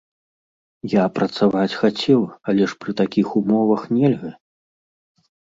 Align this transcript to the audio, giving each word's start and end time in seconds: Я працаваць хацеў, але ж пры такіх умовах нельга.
Я 0.93 1.03
працаваць 1.17 1.77
хацеў, 1.83 2.21
але 2.53 2.63
ж 2.73 2.79
пры 2.85 2.91
такіх 3.03 3.27
умовах 3.41 3.81
нельга. 3.99 4.31